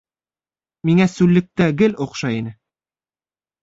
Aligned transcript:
Миңә 0.89 1.07
сүллектә 1.17 1.71
гел 1.85 1.97
оҡшай 2.09 2.43
ине. 2.43 2.59